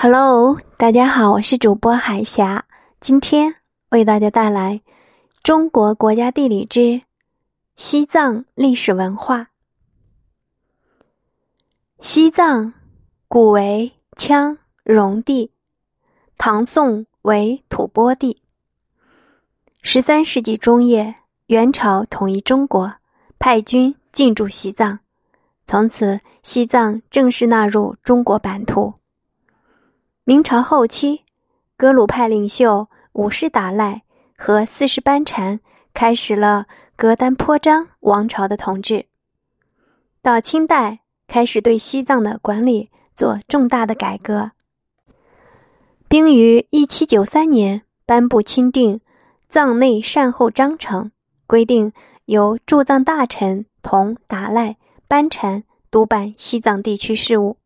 [0.00, 2.64] Hello，大家好，我是主播海霞，
[3.00, 3.56] 今天
[3.88, 4.80] 为大家带来
[5.42, 7.02] 《中国国家地理之
[7.74, 9.38] 西藏历史文化》。
[11.98, 12.72] 西藏
[13.26, 15.50] 古为羌戎地，
[16.36, 18.40] 唐宋为吐蕃地。
[19.82, 21.12] 十三世纪中叶，
[21.46, 22.94] 元朝统一中国，
[23.40, 25.00] 派军进驻西藏，
[25.66, 28.94] 从此西藏正式纳入中国版图。
[30.28, 31.22] 明朝后期，
[31.74, 34.02] 格鲁派领袖五世达赖
[34.36, 35.58] 和四世班禅
[35.94, 36.66] 开始了
[36.96, 39.06] 格丹颇章王朝的统治。
[40.20, 44.50] 到清代，开始对西藏的管理做重大的改革，
[46.10, 48.96] 并于一七九三年颁布钦定
[49.48, 51.04] 《藏内善后章程》，
[51.46, 51.90] 规定
[52.26, 54.76] 由驻藏大臣同达赖、
[55.08, 57.56] 班禅督办西藏地区事务。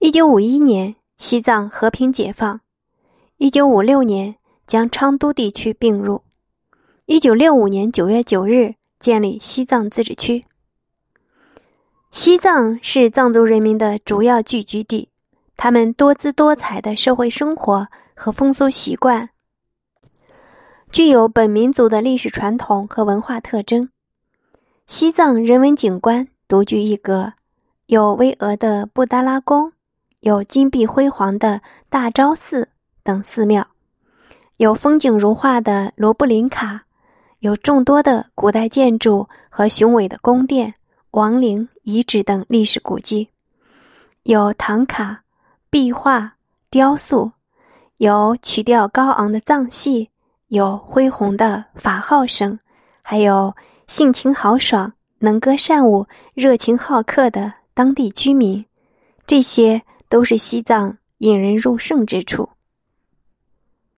[0.00, 0.96] 一九五一年。
[1.18, 2.60] 西藏和平解放，
[3.38, 6.22] 一九五六年将昌都地区并入，
[7.06, 10.44] 一九六五年九月九日建立西藏自治区。
[12.10, 15.08] 西藏是藏族人民的主要聚居地，
[15.56, 19.30] 他们多姿多彩的社会生活和风俗习惯，
[20.92, 23.88] 具有本民族的历史传统和文化特征。
[24.86, 27.32] 西藏人文景观独具一格，
[27.86, 29.72] 有巍峨的布达拉宫。
[30.20, 32.68] 有金碧辉煌的大昭寺
[33.04, 33.66] 等寺庙，
[34.56, 36.84] 有风景如画的罗布林卡，
[37.40, 40.74] 有众多的古代建筑和雄伟的宫殿、
[41.10, 43.28] 王陵遗址等历史古迹，
[44.22, 45.22] 有唐卡、
[45.68, 46.36] 壁画、
[46.70, 47.32] 雕塑，
[47.98, 50.10] 有曲调高昂的藏戏，
[50.48, 52.58] 有恢宏的法号声，
[53.02, 53.54] 还有
[53.86, 58.64] 性情豪爽、能歌善舞、热情好客的当地居民，
[59.26, 59.82] 这些。
[60.08, 62.48] 都是西藏引人入胜之处。